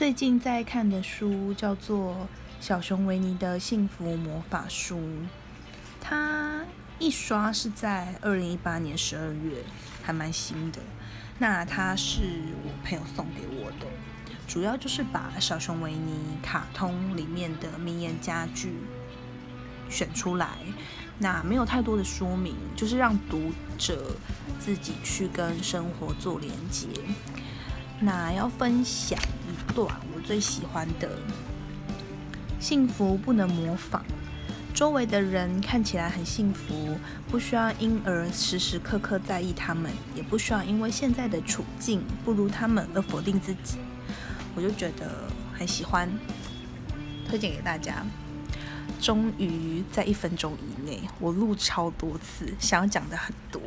[0.00, 2.14] 最近在看的书叫做
[2.58, 4.96] 《小熊维尼的幸福魔法书》，
[6.00, 6.64] 它
[6.98, 9.62] 一刷是在二零一八年十二月，
[10.02, 10.80] 还蛮新的。
[11.38, 12.22] 那它是
[12.64, 13.86] 我朋友送给我的，
[14.48, 18.72] 主要就是把小熊维尼卡通里面的名言佳句
[19.90, 20.48] 选出来，
[21.18, 24.16] 那没有太多的说明，就是让读者
[24.58, 26.88] 自己去跟生活做连接。
[28.02, 29.20] 那要分享
[29.84, 31.08] 我最喜欢的：
[32.58, 34.02] 幸福不能模仿，
[34.74, 36.96] 周围的人看起来很幸福，
[37.28, 43.78] 不需要因而时时刻刻在意他们，也不需要因为现在的处境不如他们而否定自己。
[44.54, 46.08] 我就觉得很喜欢，
[47.28, 48.04] 推荐给大家。
[49.00, 53.59] 终于在一分钟以内，我录超多次，想要讲的很多。